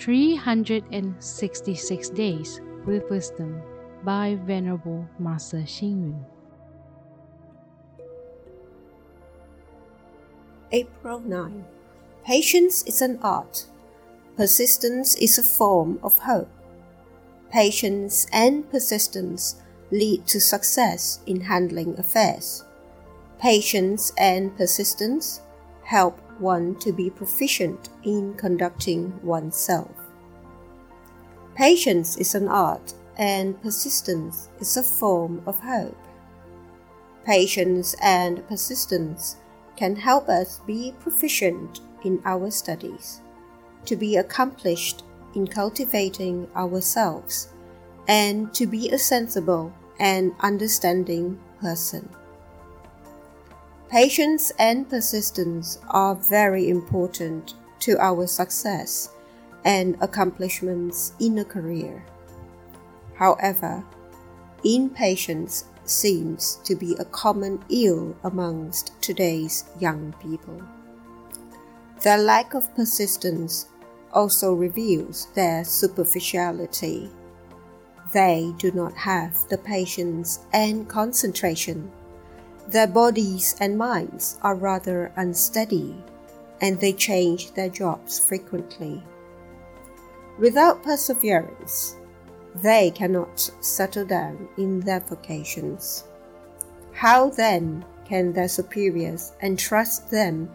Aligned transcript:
366 0.00 2.10
Days 2.10 2.60
with 2.86 3.08
Wisdom 3.10 3.60
by 4.02 4.38
Venerable 4.46 5.06
Master 5.18 5.58
Hsing. 5.58 6.24
April 10.72 11.20
9. 11.20 11.66
Patience 12.24 12.82
is 12.84 13.02
an 13.02 13.18
art. 13.22 13.66
Persistence 14.38 15.14
is 15.16 15.36
a 15.36 15.42
form 15.42 15.98
of 16.02 16.20
hope. 16.20 16.48
Patience 17.50 18.26
and 18.32 18.70
persistence 18.70 19.60
lead 19.90 20.26
to 20.28 20.40
success 20.40 21.20
in 21.26 21.42
handling 21.42 21.98
affairs. 21.98 22.64
Patience 23.38 24.14
and 24.16 24.56
persistence 24.56 25.42
help 25.82 26.18
one 26.40 26.74
to 26.76 26.92
be 26.92 27.10
proficient 27.10 27.90
in 28.04 28.34
conducting 28.34 29.20
oneself. 29.22 29.90
Patience 31.54 32.16
is 32.16 32.34
an 32.34 32.48
art, 32.48 32.94
and 33.18 33.60
persistence 33.60 34.48
is 34.60 34.76
a 34.76 34.82
form 34.82 35.42
of 35.46 35.58
hope. 35.60 35.96
Patience 37.24 37.94
and 38.02 38.46
persistence 38.48 39.36
can 39.76 39.94
help 39.94 40.28
us 40.28 40.60
be 40.66 40.94
proficient 41.00 41.80
in 42.04 42.20
our 42.24 42.50
studies, 42.50 43.20
to 43.84 43.96
be 43.96 44.16
accomplished 44.16 45.04
in 45.34 45.46
cultivating 45.46 46.48
ourselves, 46.56 47.48
and 48.08 48.52
to 48.54 48.66
be 48.66 48.88
a 48.90 48.98
sensible 48.98 49.72
and 49.98 50.32
understanding 50.40 51.38
person. 51.60 52.08
Patience 53.90 54.52
and 54.56 54.88
persistence 54.88 55.80
are 55.88 56.14
very 56.14 56.68
important 56.68 57.54
to 57.80 57.98
our 57.98 58.28
success 58.28 59.08
and 59.64 59.96
accomplishments 60.00 61.12
in 61.18 61.38
a 61.40 61.44
career. 61.44 62.04
However, 63.16 63.84
impatience 64.62 65.64
seems 65.86 66.60
to 66.62 66.76
be 66.76 66.94
a 67.00 67.04
common 67.06 67.64
ill 67.68 68.16
amongst 68.22 68.92
today's 69.02 69.64
young 69.80 70.14
people. 70.22 70.62
Their 72.04 72.18
lack 72.18 72.54
of 72.54 72.72
persistence 72.76 73.66
also 74.12 74.54
reveals 74.54 75.26
their 75.34 75.64
superficiality. 75.64 77.10
They 78.12 78.54
do 78.56 78.70
not 78.70 78.94
have 78.94 79.48
the 79.48 79.58
patience 79.58 80.38
and 80.52 80.88
concentration. 80.88 81.90
Their 82.70 82.86
bodies 82.86 83.56
and 83.58 83.76
minds 83.76 84.38
are 84.42 84.54
rather 84.54 85.10
unsteady, 85.16 86.04
and 86.60 86.78
they 86.78 86.92
change 86.92 87.52
their 87.54 87.68
jobs 87.68 88.20
frequently. 88.20 89.02
Without 90.38 90.84
perseverance, 90.84 91.96
they 92.62 92.92
cannot 92.92 93.50
settle 93.60 94.04
down 94.04 94.48
in 94.56 94.78
their 94.78 95.00
vocations. 95.00 96.04
How 96.92 97.30
then 97.30 97.84
can 98.04 98.32
their 98.32 98.48
superiors 98.48 99.32
entrust 99.42 100.08
them 100.08 100.48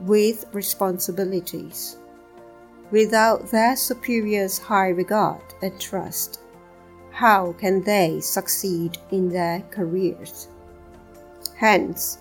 with 0.00 0.44
responsibilities? 0.52 1.96
Without 2.90 3.50
their 3.50 3.76
superiors' 3.76 4.58
high 4.58 4.90
regard 4.90 5.42
and 5.62 5.80
trust, 5.80 6.40
how 7.12 7.52
can 7.54 7.82
they 7.82 8.20
succeed 8.20 8.98
in 9.10 9.30
their 9.30 9.62
careers? 9.70 10.48
Hence, 11.62 12.18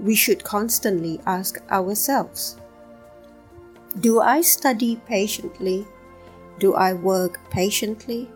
we 0.00 0.16
should 0.16 0.42
constantly 0.42 1.20
ask 1.24 1.62
ourselves 1.70 2.56
Do 4.00 4.18
I 4.18 4.40
study 4.40 4.96
patiently? 5.06 5.86
Do 6.58 6.74
I 6.74 6.94
work 6.94 7.38
patiently? 7.50 8.28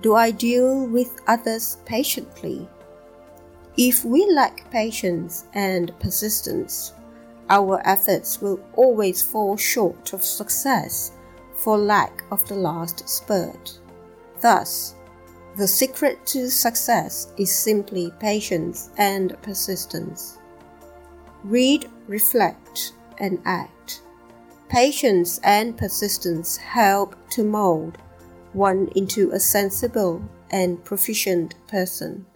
Do 0.00 0.14
I 0.14 0.30
deal 0.30 0.86
with 0.86 1.20
others 1.26 1.78
patiently? 1.86 2.68
If 3.76 4.04
we 4.04 4.30
lack 4.30 4.70
patience 4.70 5.46
and 5.54 5.92
persistence, 5.98 6.92
our 7.48 7.82
efforts 7.84 8.40
will 8.40 8.60
always 8.74 9.24
fall 9.24 9.56
short 9.56 10.12
of 10.12 10.22
success 10.22 11.10
for 11.56 11.76
lack 11.76 12.22
of 12.30 12.46
the 12.46 12.54
last 12.54 13.08
spurt. 13.08 13.80
Thus, 14.40 14.94
the 15.56 15.66
secret 15.66 16.24
to 16.26 16.48
success 16.50 17.32
is 17.36 17.54
simply 17.54 18.12
patience 18.20 18.90
and 18.96 19.40
persistence. 19.42 20.38
Read, 21.42 21.88
reflect, 22.06 22.92
and 23.18 23.40
act. 23.44 24.02
Patience 24.68 25.40
and 25.42 25.76
persistence 25.76 26.56
help 26.56 27.16
to 27.30 27.44
mold 27.44 27.98
one 28.52 28.88
into 28.94 29.30
a 29.32 29.40
sensible 29.40 30.22
and 30.50 30.82
proficient 30.84 31.54
person. 31.66 32.26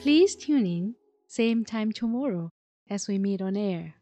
Please 0.00 0.36
tune 0.36 0.66
in, 0.66 0.94
same 1.26 1.64
time 1.64 1.92
tomorrow 1.92 2.50
as 2.88 3.08
we 3.08 3.18
meet 3.18 3.42
on 3.42 3.56
air. 3.56 3.97